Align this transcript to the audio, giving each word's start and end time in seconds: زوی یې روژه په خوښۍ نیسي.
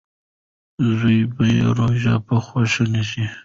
زوی 0.97 1.17
یې 1.57 1.63
روژه 1.77 2.15
په 2.27 2.35
خوښۍ 2.45 2.85
نیسي. 2.93 3.25